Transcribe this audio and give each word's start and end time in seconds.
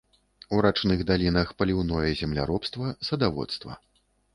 У 0.55 0.61
рачных 0.65 1.03
далінах 1.11 1.53
паліўное 1.61 2.09
земляробства, 2.25 2.85
садаводства. 3.13 3.83